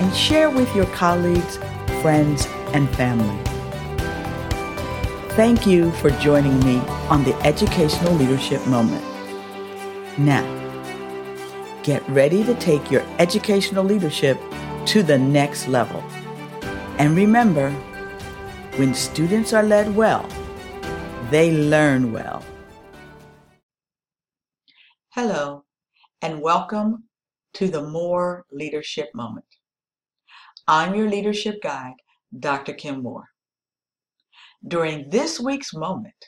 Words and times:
and 0.00 0.14
share 0.14 0.48
with 0.48 0.74
your 0.74 0.86
colleagues, 0.86 1.56
friends, 2.02 2.46
and 2.72 2.88
family. 2.96 3.42
Thank 5.34 5.66
you 5.66 5.90
for 5.92 6.10
joining 6.10 6.58
me 6.60 6.78
on 7.08 7.24
the 7.24 7.34
Educational 7.44 8.12
Leadership 8.14 8.64
Moment. 8.66 9.04
Now, 10.18 10.44
get 11.82 12.08
ready 12.08 12.44
to 12.44 12.54
take 12.56 12.90
your 12.90 13.02
educational 13.18 13.84
leadership 13.84 14.38
to 14.86 15.02
the 15.02 15.18
next 15.18 15.68
level. 15.68 16.02
And 16.98 17.16
remember, 17.16 17.70
when 18.76 18.94
students 18.94 19.52
are 19.52 19.62
led 19.62 19.94
well, 19.94 20.28
they 21.30 21.52
learn 21.52 22.12
well. 22.12 22.44
Hello, 25.10 25.64
and 26.22 26.40
welcome 26.40 27.04
to 27.54 27.68
the 27.68 27.82
MOORE 27.82 28.46
Leadership 28.52 29.10
Moment. 29.14 29.57
I'm 30.70 30.94
your 30.94 31.08
leadership 31.08 31.62
guide, 31.62 31.94
Dr. 32.38 32.74
Kim 32.74 33.02
Moore. 33.02 33.30
During 34.62 35.08
this 35.08 35.40
week's 35.40 35.72
moment, 35.72 36.26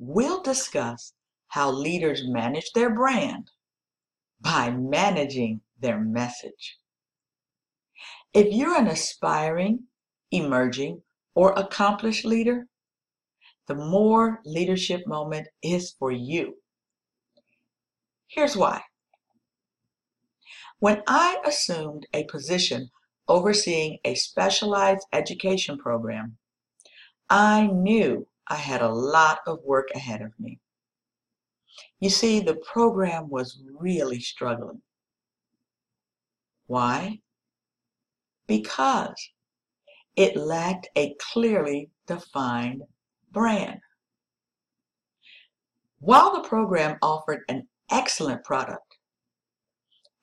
we'll 0.00 0.42
discuss 0.42 1.12
how 1.46 1.70
leaders 1.70 2.26
manage 2.26 2.72
their 2.72 2.92
brand 2.92 3.52
by 4.40 4.72
managing 4.72 5.60
their 5.78 6.00
message. 6.00 6.78
If 8.34 8.52
you're 8.52 8.76
an 8.76 8.88
aspiring, 8.88 9.84
emerging, 10.32 11.02
or 11.36 11.52
accomplished 11.52 12.24
leader, 12.24 12.66
the 13.68 13.76
MOORE 13.76 14.40
leadership 14.44 15.06
moment 15.06 15.46
is 15.62 15.94
for 16.00 16.10
you. 16.10 16.56
Here's 18.26 18.56
why. 18.56 18.82
When 20.80 21.04
I 21.06 21.38
assumed 21.44 22.08
a 22.12 22.24
position 22.24 22.90
overseeing 23.30 23.96
a 24.04 24.14
specialized 24.16 25.06
education 25.12 25.78
program, 25.78 26.36
I 27.30 27.68
knew 27.68 28.26
I 28.48 28.56
had 28.56 28.82
a 28.82 28.88
lot 28.88 29.38
of 29.46 29.62
work 29.62 29.88
ahead 29.94 30.20
of 30.20 30.32
me. 30.38 30.58
You 32.00 32.10
see, 32.10 32.40
the 32.40 32.56
program 32.56 33.30
was 33.30 33.62
really 33.78 34.18
struggling. 34.18 34.82
Why? 36.66 37.20
Because 38.48 39.14
it 40.16 40.36
lacked 40.36 40.88
a 40.96 41.14
clearly 41.32 41.90
defined 42.08 42.82
brand. 43.30 43.78
While 46.00 46.34
the 46.34 46.48
program 46.48 46.98
offered 47.00 47.42
an 47.48 47.68
excellent 47.92 48.42
product, 48.42 48.96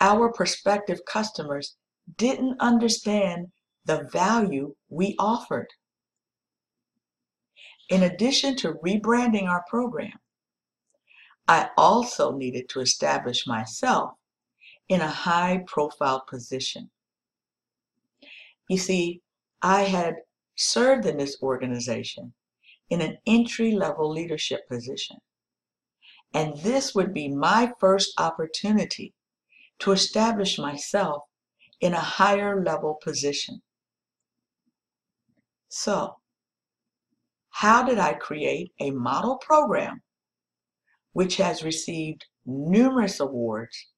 our 0.00 0.32
prospective 0.32 1.00
customers 1.06 1.76
didn't 2.16 2.60
understand 2.60 3.48
the 3.84 4.08
value 4.12 4.74
we 4.88 5.14
offered. 5.18 5.68
In 7.88 8.02
addition 8.02 8.56
to 8.56 8.74
rebranding 8.84 9.44
our 9.44 9.64
program, 9.68 10.18
I 11.46 11.68
also 11.76 12.32
needed 12.36 12.68
to 12.70 12.80
establish 12.80 13.46
myself 13.46 14.12
in 14.88 15.00
a 15.00 15.08
high 15.08 15.62
profile 15.66 16.24
position. 16.28 16.90
You 18.68 18.78
see, 18.78 19.20
I 19.60 19.82
had 19.82 20.16
served 20.56 21.04
in 21.04 21.18
this 21.18 21.36
organization 21.42 22.32
in 22.88 23.00
an 23.00 23.18
entry 23.26 23.72
level 23.72 24.10
leadership 24.10 24.68
position. 24.68 25.18
And 26.32 26.56
this 26.58 26.94
would 26.94 27.12
be 27.12 27.28
my 27.28 27.72
first 27.78 28.12
opportunity 28.18 29.14
to 29.80 29.92
establish 29.92 30.58
myself 30.58 31.24
in 31.80 31.92
a 31.94 32.00
higher 32.00 32.62
level 32.62 32.98
position. 33.02 33.62
So, 35.68 36.16
how 37.50 37.84
did 37.84 37.98
I 37.98 38.14
create 38.14 38.72
a 38.80 38.90
model 38.90 39.38
program 39.38 40.02
which 41.12 41.36
has 41.36 41.62
received 41.62 42.26
numerous 42.44 43.20
awards 43.20 43.88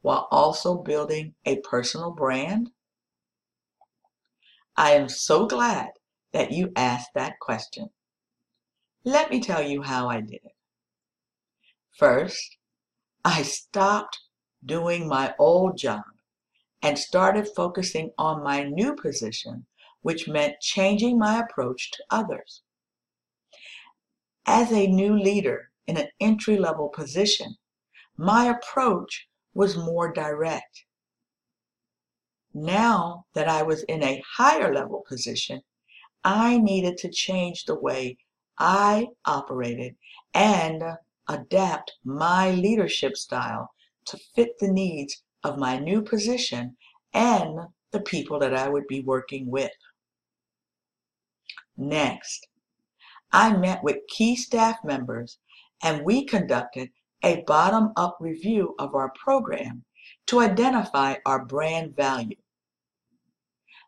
while 0.00 0.28
also 0.30 0.82
building 0.82 1.34
a 1.44 1.60
personal 1.60 2.10
brand? 2.10 2.70
I 4.76 4.92
am 4.92 5.08
so 5.08 5.46
glad 5.46 5.90
that 6.32 6.52
you 6.52 6.72
asked 6.76 7.10
that 7.14 7.38
question. 7.40 7.90
Let 9.04 9.30
me 9.30 9.40
tell 9.40 9.62
you 9.62 9.82
how 9.82 10.08
I 10.08 10.20
did 10.20 10.40
it. 10.44 10.56
First, 11.96 12.56
I 13.24 13.42
stopped 13.42 14.20
doing 14.64 15.06
my 15.06 15.34
old 15.38 15.76
job 15.76 16.04
and 16.82 16.98
started 16.98 17.48
focusing 17.54 18.10
on 18.18 18.42
my 18.42 18.64
new 18.64 18.94
position, 18.94 19.66
which 20.02 20.28
meant 20.28 20.60
changing 20.60 21.18
my 21.18 21.38
approach 21.38 21.90
to 21.92 22.04
others. 22.10 22.62
As 24.46 24.72
a 24.72 24.88
new 24.88 25.16
leader 25.16 25.70
in 25.86 25.96
an 25.96 26.08
entry 26.20 26.58
level 26.58 26.88
position, 26.88 27.56
my 28.16 28.46
approach 28.46 29.28
was 29.54 29.76
more 29.76 30.12
direct. 30.12 30.84
Now 32.52 33.26
that 33.34 33.48
I 33.48 33.62
was 33.62 33.82
in 33.84 34.02
a 34.02 34.22
higher 34.36 34.74
level 34.74 35.04
position, 35.08 35.62
I 36.24 36.58
needed 36.58 36.98
to 36.98 37.10
change 37.10 37.64
the 37.64 37.78
way 37.78 38.18
I 38.58 39.08
operated 39.24 39.96
and 40.34 40.82
adapt 41.28 41.92
my 42.04 42.50
leadership 42.50 43.16
style 43.16 43.70
to 44.06 44.18
fit 44.34 44.58
the 44.58 44.70
needs 44.70 45.22
of 45.44 45.58
my 45.58 45.78
new 45.78 46.02
position 46.02 46.76
and 47.12 47.58
the 47.90 48.00
people 48.00 48.38
that 48.38 48.54
I 48.54 48.68
would 48.68 48.86
be 48.86 49.00
working 49.00 49.50
with. 49.50 49.72
Next, 51.76 52.46
I 53.32 53.56
met 53.56 53.82
with 53.82 54.06
key 54.08 54.36
staff 54.36 54.76
members 54.84 55.38
and 55.82 56.04
we 56.04 56.24
conducted 56.24 56.90
a 57.22 57.42
bottom 57.46 57.92
up 57.96 58.16
review 58.20 58.74
of 58.78 58.94
our 58.94 59.10
program 59.10 59.84
to 60.26 60.40
identify 60.40 61.16
our 61.24 61.44
brand 61.44 61.96
value. 61.96 62.36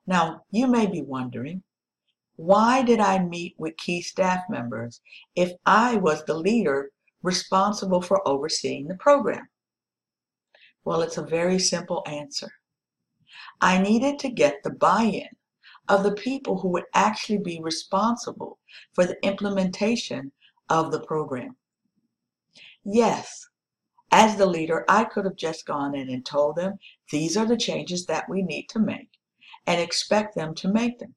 Now, 0.07 0.43
you 0.51 0.67
may 0.67 0.87
be 0.87 1.03
wondering, 1.03 1.63
why 2.37 2.83
did 2.83 3.01
I 3.01 3.21
meet 3.21 3.55
with 3.59 3.77
key 3.77 4.03
staff 4.03 4.43
members 4.49 5.01
if 5.35 5.53
I 5.65 5.97
was 5.97 6.25
the 6.25 6.35
leader 6.35 6.91
responsible 7.23 8.03
for 8.03 8.27
overseeing 8.27 8.89
the 8.89 8.97
program? 8.97 9.49
Well, 10.85 11.01
it's 11.01 11.17
a 11.17 11.23
very 11.23 11.59
simple 11.59 12.03
answer. 12.07 12.53
I 13.61 13.79
needed 13.81 14.19
to 14.21 14.29
get 14.29 14.63
the 14.63 14.71
buy 14.71 15.05
in 15.05 15.29
of 15.89 16.03
the 16.03 16.15
people 16.15 16.61
who 16.61 16.69
would 16.69 16.85
actually 16.95 17.39
be 17.39 17.61
responsible 17.63 18.59
for 18.93 19.07
the 19.07 19.23
implementation 19.25 20.33
of 20.69 20.93
the 20.93 21.01
program. 21.01 21.57
Yes, 22.85 23.49
as 24.11 24.37
the 24.37 24.47
leader, 24.47 24.85
I 24.89 25.05
could 25.05 25.25
have 25.25 25.37
just 25.37 25.67
gone 25.67 25.95
in 25.95 26.09
and 26.09 26.25
told 26.25 26.57
them 26.57 26.79
these 27.11 27.37
are 27.37 27.47
the 27.47 27.57
changes 27.57 28.07
that 28.07 28.29
we 28.29 28.43
need 28.43 28.69
to 28.71 28.79
make 28.79 29.19
and 29.67 29.81
expect 29.81 30.35
them 30.35 30.55
to 30.57 30.69
make 30.69 30.99
them. 30.99 31.15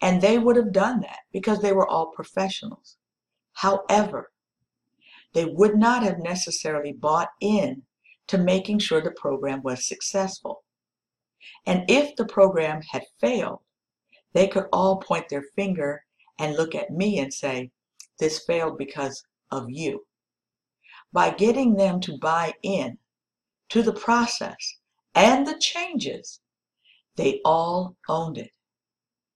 And 0.00 0.20
they 0.20 0.38
would 0.38 0.56
have 0.56 0.72
done 0.72 1.00
that 1.00 1.20
because 1.32 1.60
they 1.60 1.72
were 1.72 1.88
all 1.88 2.06
professionals. 2.06 2.96
However, 3.52 4.32
they 5.32 5.44
would 5.44 5.76
not 5.76 6.02
have 6.02 6.18
necessarily 6.18 6.92
bought 6.92 7.30
in 7.40 7.84
to 8.28 8.38
making 8.38 8.78
sure 8.78 9.00
the 9.00 9.10
program 9.12 9.62
was 9.62 9.86
successful. 9.86 10.64
And 11.66 11.84
if 11.88 12.16
the 12.16 12.24
program 12.24 12.82
had 12.90 13.04
failed, 13.20 13.60
they 14.32 14.48
could 14.48 14.66
all 14.72 14.96
point 14.96 15.28
their 15.28 15.44
finger 15.54 16.04
and 16.38 16.56
look 16.56 16.74
at 16.74 16.90
me 16.90 17.18
and 17.18 17.32
say, 17.32 17.70
This 18.18 18.44
failed 18.44 18.78
because 18.78 19.24
of 19.50 19.66
you. 19.68 20.06
By 21.12 21.30
getting 21.30 21.74
them 21.74 22.00
to 22.00 22.18
buy 22.18 22.54
in 22.62 22.98
to 23.68 23.82
the 23.82 23.92
process 23.92 24.78
and 25.14 25.46
the 25.46 25.58
changes, 25.58 26.40
they 27.16 27.40
all 27.44 27.96
owned 28.08 28.38
it. 28.38 28.52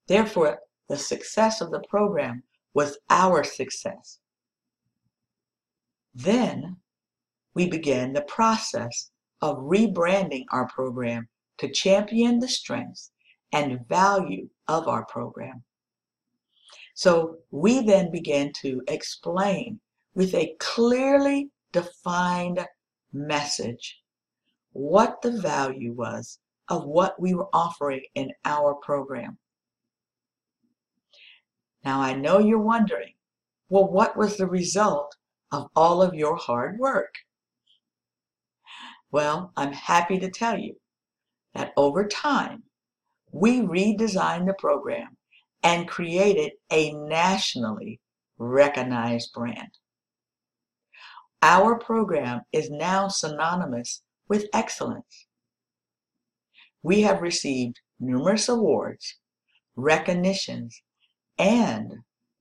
Therefore, 0.06 0.60
the 0.88 0.96
success 0.96 1.60
of 1.60 1.70
the 1.70 1.82
program 1.88 2.44
was 2.72 2.98
our 3.10 3.44
success. 3.44 4.18
Then 6.14 6.76
we 7.56 7.66
began 7.66 8.12
the 8.12 8.20
process 8.20 9.10
of 9.40 9.56
rebranding 9.56 10.44
our 10.52 10.68
program 10.68 11.26
to 11.56 11.72
champion 11.72 12.38
the 12.38 12.46
strengths 12.46 13.10
and 13.50 13.88
value 13.88 14.46
of 14.68 14.86
our 14.88 15.06
program. 15.06 15.64
So 16.94 17.38
we 17.50 17.80
then 17.80 18.10
began 18.10 18.52
to 18.60 18.82
explain 18.88 19.80
with 20.14 20.34
a 20.34 20.54
clearly 20.60 21.48
defined 21.72 22.60
message 23.14 24.02
what 24.72 25.22
the 25.22 25.40
value 25.40 25.94
was 25.94 26.38
of 26.68 26.84
what 26.84 27.18
we 27.18 27.32
were 27.32 27.48
offering 27.54 28.02
in 28.14 28.32
our 28.44 28.74
program. 28.74 29.38
Now 31.86 32.02
I 32.02 32.12
know 32.12 32.38
you're 32.38 32.58
wondering, 32.58 33.14
well, 33.70 33.90
what 33.90 34.14
was 34.14 34.36
the 34.36 34.46
result 34.46 35.16
of 35.50 35.70
all 35.74 36.02
of 36.02 36.14
your 36.14 36.36
hard 36.36 36.78
work? 36.78 37.14
Well, 39.10 39.52
I'm 39.56 39.72
happy 39.72 40.18
to 40.18 40.30
tell 40.30 40.58
you 40.58 40.76
that 41.54 41.72
over 41.76 42.06
time, 42.06 42.64
we 43.32 43.60
redesigned 43.60 44.46
the 44.46 44.54
program 44.54 45.16
and 45.62 45.88
created 45.88 46.52
a 46.70 46.92
nationally 46.92 48.00
recognized 48.38 49.32
brand. 49.32 49.78
Our 51.42 51.78
program 51.78 52.42
is 52.52 52.70
now 52.70 53.08
synonymous 53.08 54.02
with 54.28 54.48
excellence. 54.52 55.26
We 56.82 57.02
have 57.02 57.20
received 57.22 57.80
numerous 57.98 58.48
awards, 58.48 59.16
recognitions, 59.76 60.82
and 61.38 61.92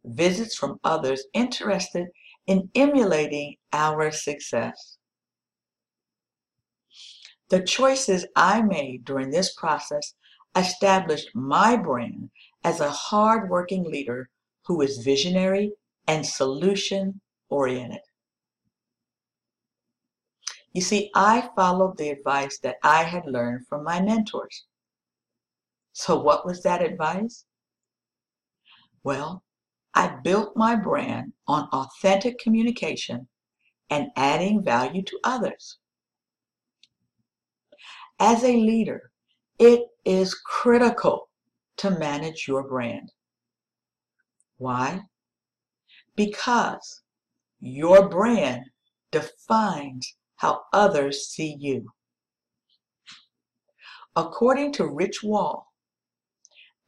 visits 0.04 0.56
from 0.56 0.80
others 0.84 1.26
interested 1.34 2.08
in 2.48 2.70
emulating 2.76 3.56
our 3.74 4.12
success. 4.12 4.95
The 7.50 7.64
choices 7.64 8.26
I 8.36 8.62
made 8.62 9.06
during 9.06 9.30
this 9.30 9.54
process 9.54 10.16
established 10.56 11.30
my 11.36 11.76
brand 11.76 12.32
as 12.64 12.80
a 12.80 12.90
hardworking 12.90 13.84
leader 13.84 14.30
who 14.66 14.82
is 14.82 15.04
visionary 15.04 15.74
and 16.08 16.26
solution 16.26 17.22
oriented. 17.50 18.02
You 20.74 20.82
see, 20.82 21.12
I 21.16 21.50
followed 21.56 21.98
the 21.98 22.10
advice 22.10 22.58
that 22.60 22.78
I 22.84 23.04
had 23.04 23.26
learned 23.26 23.68
from 23.68 23.84
my 23.84 24.02
mentors. 24.02 24.66
So, 25.94 26.20
what 26.20 26.46
was 26.46 26.64
that 26.64 26.82
advice? 26.82 27.46
Well, 29.04 29.44
I 29.94 30.08
built 30.08 30.58
my 30.58 30.76
brand 30.76 31.34
on 31.48 31.70
authentic 31.72 32.40
communication 32.40 33.30
and 33.90 34.12
adding 34.18 34.64
value 34.64 35.04
to 35.04 35.20
others. 35.24 35.78
As 38.20 38.44
a 38.44 38.56
leader, 38.56 39.12
it 39.60 39.88
is 40.06 40.34
critical 40.34 41.30
to 41.78 41.90
manage 41.90 42.48
your 42.48 42.68
brand. 42.68 43.12
Why? 44.58 45.02
Because 46.16 47.02
your 47.60 48.08
brand 48.08 48.66
defines 49.12 50.16
how 50.38 50.64
others 50.72 51.28
see 51.28 51.58
you. 51.60 51.90
According 54.16 54.72
to 54.74 54.88
Rich 54.88 55.24
Wall, 55.24 55.74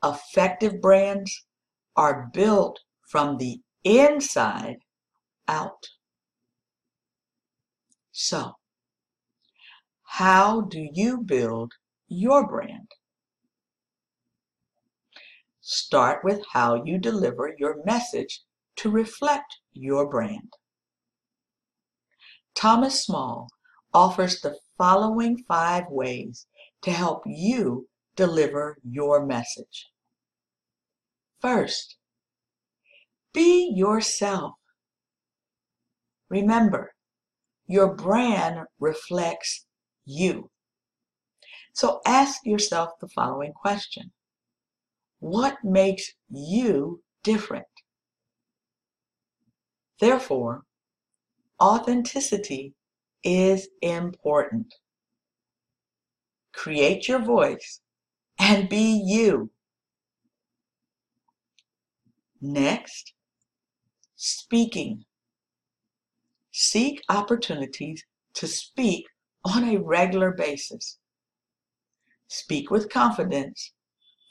effective 0.03 0.81
brands 0.81 1.45
are 1.95 2.29
built 2.33 2.79
from 3.09 3.37
the 3.37 3.59
inside 3.83 4.77
out. 5.47 5.87
So, 8.11 8.53
how 10.11 10.61
do 10.61 10.89
you 10.93 11.17
build 11.17 11.73
your 12.07 12.47
brand? 12.47 12.91
Start 15.61 16.23
with 16.23 16.41
how 16.53 16.83
you 16.85 16.97
deliver 16.97 17.53
your 17.59 17.83
message 17.85 18.41
to 18.77 18.89
reflect 18.89 19.57
your 19.73 20.09
brand. 20.09 20.53
Thomas 22.55 23.03
Small 23.03 23.47
offers 23.93 24.41
the 24.41 24.57
following 24.77 25.43
five 25.47 25.83
ways 25.89 26.47
to 26.81 26.91
help 26.91 27.23
you 27.25 27.87
deliver 28.15 28.77
your 28.83 29.25
message. 29.25 29.91
First, 31.41 31.97
be 33.33 33.71
yourself. 33.75 34.53
Remember, 36.29 36.93
your 37.67 37.93
brand 37.93 38.65
reflects 38.79 39.66
you. 40.07 40.49
So 41.73 42.01
ask 42.05 42.43
yourself 42.43 42.91
the 42.99 43.09
following 43.09 43.53
question 43.53 44.11
What 45.19 45.57
makes 45.63 46.13
you 46.29 47.03
different? 47.23 47.67
Therefore, 49.99 50.63
authenticity 51.61 52.73
is 53.23 53.67
important. 53.81 54.73
Create 56.53 57.07
your 57.07 57.19
voice 57.19 57.81
and 58.39 58.69
be 58.69 59.03
you. 59.05 59.51
Next, 62.41 63.13
speaking. 64.15 65.05
Seek 66.51 67.03
opportunities 67.09 68.03
to 68.33 68.47
speak 68.47 69.05
on 69.47 69.63
a 69.63 69.77
regular 69.77 70.31
basis. 70.31 70.97
Speak 72.27 72.69
with 72.69 72.89
confidence 72.89 73.73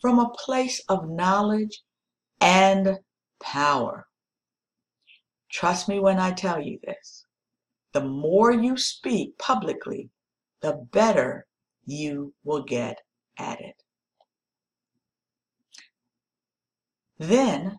from 0.01 0.19
a 0.19 0.31
place 0.31 0.83
of 0.89 1.09
knowledge 1.09 1.83
and 2.41 2.99
power. 3.41 4.07
Trust 5.51 5.89
me 5.89 5.99
when 6.01 6.19
I 6.19 6.33
tell 6.33 6.61
you 6.61 6.79
this. 6.85 7.25
The 7.93 8.05
more 8.05 8.53
you 8.53 8.77
speak 8.77 9.39
publicly, 9.39 10.11
the 10.61 10.87
better 10.93 11.47
you 11.87 12.35
will 12.45 12.63
get 12.63 12.99
at 13.39 13.61
it. 13.61 13.83
Then 17.19 17.79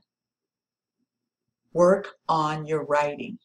work 1.73 2.15
on 2.27 2.65
your 2.65 2.83
writing. 2.85 3.37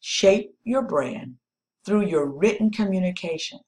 Shape 0.00 0.54
your 0.64 0.82
brand 0.82 1.36
through 1.84 2.06
your 2.06 2.26
written 2.26 2.70
communication. 2.70 3.60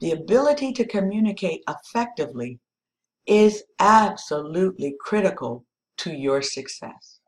The 0.00 0.12
ability 0.12 0.72
to 0.74 0.86
communicate 0.86 1.62
effectively 1.68 2.60
is 3.26 3.64
absolutely 3.78 4.96
critical 5.00 5.64
to 5.98 6.12
your 6.12 6.42
success. 6.42 7.20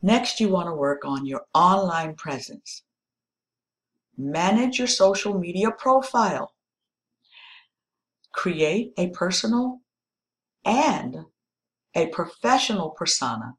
Next, 0.00 0.40
you 0.40 0.48
want 0.48 0.66
to 0.66 0.74
work 0.74 1.04
on 1.04 1.26
your 1.26 1.42
online 1.54 2.16
presence. 2.16 2.82
Manage 4.16 4.78
your 4.78 4.88
social 4.88 5.38
media 5.38 5.70
profile. 5.70 6.54
Create 8.32 8.92
a 8.96 9.10
personal 9.10 9.80
and 10.64 11.26
a 11.94 12.08
professional 12.08 12.90
persona 12.90 13.54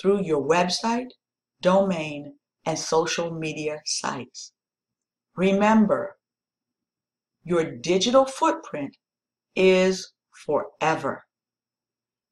through 0.00 0.22
your 0.22 0.42
website, 0.42 1.10
domain, 1.60 2.34
and 2.64 2.78
social 2.78 3.30
media 3.32 3.80
sites. 3.84 4.52
Remember, 5.36 6.16
your 7.44 7.76
digital 7.76 8.24
footprint 8.24 8.96
is 9.54 10.12
forever. 10.44 11.24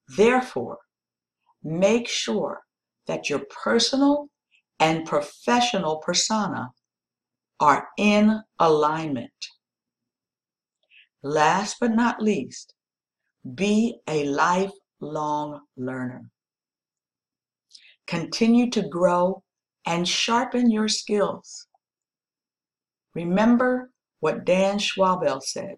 Therefore, 0.08 0.78
make 1.62 2.08
sure 2.08 2.62
that 3.06 3.30
your 3.30 3.42
personal 3.64 4.28
and 4.80 5.06
professional 5.06 5.98
persona 5.98 6.70
are 7.60 7.88
in 7.96 8.42
alignment. 8.58 9.30
Last 11.22 11.76
but 11.80 11.92
not 11.92 12.20
least, 12.20 12.74
be 13.54 13.98
a 14.08 14.24
lifelong 14.24 15.60
learner. 15.76 16.30
Continue 18.06 18.70
to 18.70 18.86
grow 18.88 19.42
and 19.86 20.08
sharpen 20.08 20.70
your 20.70 20.88
skills. 20.88 21.66
remember 23.14 23.90
what 24.20 24.44
Dan 24.44 24.78
Schawbel 24.78 25.42
said. 25.42 25.76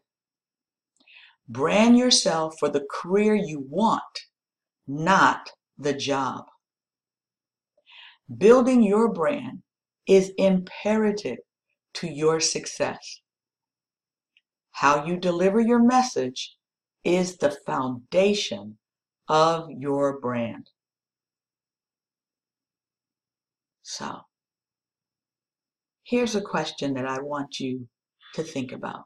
Brand 1.49 1.99
yourself 1.99 2.57
for 2.59 2.69
the 2.69 2.87
career 2.91 3.35
you 3.35 3.61
want, 3.61 4.03
not 4.87 5.51
the 5.79 5.93
job. 5.93 6.47
Building 8.37 8.83
your 8.83 9.13
brand 9.13 9.63
is 10.07 10.33
imperative 10.39 11.39
to 11.95 12.09
your 12.09 12.41
success. 12.41 13.21
How 14.73 15.05
you 15.05 15.17
deliver 15.17 15.61
your 15.61 15.83
message 15.83 16.57
is 17.05 17.39
the 17.39 17.57
foundation 17.67 18.79
of 19.29 19.71
your 19.71 20.21
brand. 20.21 20.71
So, 23.89 24.23
here's 26.03 26.35
a 26.35 26.41
question 26.41 26.95
that 26.95 27.07
I 27.07 27.21
want 27.21 27.61
you 27.61 27.87
to 28.35 28.43
think 28.43 28.73
about. 28.73 29.05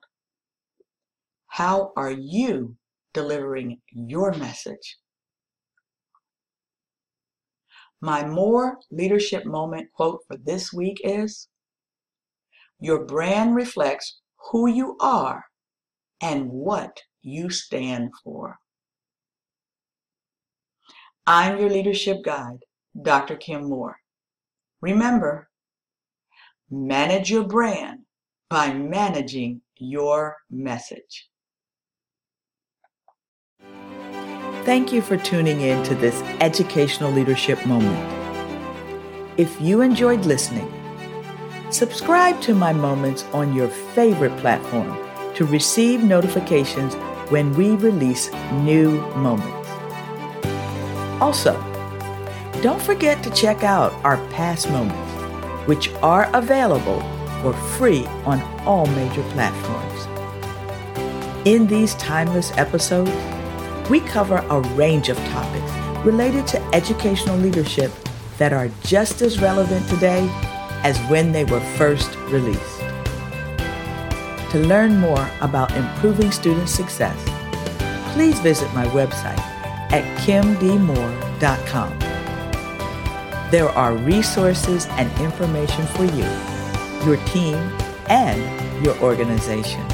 How 1.49 1.93
are 1.97 2.11
you 2.11 2.79
delivering 3.13 3.83
your 3.93 4.33
message? 4.33 4.97
My 8.01 8.25
MOORE 8.25 8.79
leadership 8.91 9.45
moment 9.45 9.93
quote 9.93 10.23
for 10.27 10.39
this 10.39 10.73
week 10.73 10.99
is 11.05 11.49
Your 12.81 13.05
brand 13.05 13.57
reflects 13.57 14.19
who 14.51 14.67
you 14.67 14.97
are 14.99 15.45
and 16.23 16.49
what 16.49 17.03
you 17.21 17.51
stand 17.51 18.13
for. 18.25 18.57
I'm 21.27 21.59
your 21.59 21.69
leadership 21.69 22.25
guide, 22.25 22.65
Dr. 23.03 23.37
Kim 23.37 23.69
Moore. 23.69 24.00
Remember, 24.81 25.49
manage 26.71 27.31
your 27.31 27.45
brand 27.45 28.01
by 28.49 28.73
managing 28.73 29.61
your 29.77 30.37
message. 30.51 31.29
Thank 34.65 34.93
you 34.93 35.03
for 35.03 35.17
tuning 35.17 35.61
in 35.63 35.83
to 35.85 35.95
this 35.95 36.21
educational 36.41 37.11
leadership 37.11 37.65
moment. 37.67 37.99
If 39.39 39.61
you 39.61 39.81
enjoyed 39.81 40.27
listening, 40.27 40.71
subscribe 41.71 42.41
to 42.43 42.55
my 42.55 42.73
moments 42.73 43.25
on 43.33 43.55
your 43.55 43.69
favorite 43.69 44.37
platform 44.39 44.97
to 45.35 45.45
receive 45.47 46.03
notifications 46.03 46.95
when 47.31 47.55
we 47.55 47.71
release 47.71 48.31
new 48.53 49.01
moments. 49.17 49.71
Also, 51.21 51.70
don't 52.63 52.83
forget 52.83 53.23
to 53.23 53.31
check 53.31 53.65
out 53.65 53.93
our 54.05 54.17
past 54.29 54.71
moments, 54.71 55.13
which 55.67 55.89
are 56.03 56.31
available 56.35 57.01
for 57.41 57.55
free 57.79 58.05
on 58.27 58.41
all 58.67 58.87
major 58.87 59.23
platforms. 59.31 60.07
In 61.47 61.67
these 61.67 61.95
timeless 61.95 62.53
episodes, 62.59 63.11
we 63.89 64.01
cover 64.01 64.45
a 64.51 64.61
range 64.77 65.09
of 65.09 65.17
topics 65.29 65.73
related 66.05 66.47
to 66.49 66.63
educational 66.75 67.37
leadership 67.39 67.91
that 68.37 68.53
are 68.53 68.69
just 68.83 69.23
as 69.23 69.41
relevant 69.41 69.89
today 69.89 70.29
as 70.83 70.99
when 71.11 71.33
they 71.33 71.45
were 71.45 71.61
first 71.77 72.15
released. 72.29 72.81
To 74.51 74.59
learn 74.59 74.99
more 74.99 75.31
about 75.41 75.75
improving 75.77 76.31
student 76.31 76.69
success, 76.69 77.17
please 78.13 78.39
visit 78.41 78.73
my 78.75 78.85
website 78.87 79.39
at 79.93 80.05
kimdmoore.com. 80.19 82.10
There 83.51 83.69
are 83.69 83.95
resources 83.95 84.87
and 84.91 85.11
information 85.21 85.87
for 85.87 86.05
you, 86.05 86.27
your 87.05 87.17
team, 87.27 87.57
and 88.09 88.85
your 88.85 88.97
organization. 88.99 89.85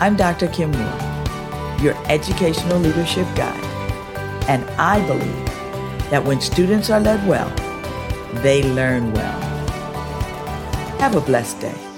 I'm 0.00 0.16
Dr. 0.16 0.48
Kim 0.48 0.70
Moore 0.72 1.10
your 1.80 1.96
educational 2.10 2.78
leadership 2.78 3.26
guide. 3.34 3.64
And 4.48 4.64
I 4.70 5.04
believe 5.06 5.46
that 6.10 6.24
when 6.24 6.40
students 6.40 6.90
are 6.90 7.00
led 7.00 7.26
well, 7.26 7.48
they 8.42 8.62
learn 8.62 9.12
well. 9.12 9.40
Have 10.98 11.16
a 11.16 11.20
blessed 11.20 11.60
day. 11.60 11.89